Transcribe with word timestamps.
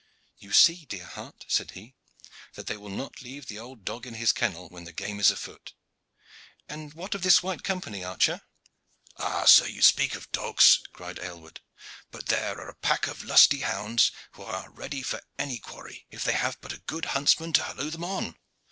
"You 0.39 0.51
see, 0.51 0.85
dear 0.85 1.05
heart," 1.05 1.45
said 1.47 1.69
he, 1.77 1.93
"that 2.55 2.65
they 2.65 2.75
will 2.75 2.89
not 2.89 3.21
leave 3.21 3.45
the 3.45 3.59
old 3.59 3.85
dog 3.85 4.07
in 4.07 4.15
his 4.15 4.31
kennel 4.33 4.67
when 4.67 4.85
the 4.85 4.91
game 4.91 5.19
is 5.19 5.29
afoot. 5.29 5.75
And 6.67 6.95
what 6.95 7.13
of 7.13 7.21
this 7.21 7.43
White 7.43 7.63
Company, 7.63 8.03
archer?" 8.03 8.41
"Ah, 9.17 9.45
sir, 9.45 9.67
you 9.67 9.83
speak 9.83 10.15
of 10.15 10.31
dogs," 10.31 10.79
cried 10.91 11.19
Aylward; 11.19 11.61
"but 12.09 12.25
there 12.29 12.59
are 12.59 12.69
a 12.69 12.73
pack 12.77 13.05
of 13.05 13.23
lusty 13.23 13.59
hounds 13.59 14.11
who 14.31 14.41
are 14.41 14.71
ready 14.71 15.03
for 15.03 15.21
any 15.37 15.59
quarry, 15.59 16.07
if 16.09 16.23
they 16.23 16.33
have 16.33 16.59
but 16.61 16.73
a 16.73 16.79
good 16.79 17.05
huntsman 17.13 17.53
to 17.53 17.63
halloo 17.63 17.91
them 17.91 18.03
on. 18.03 18.39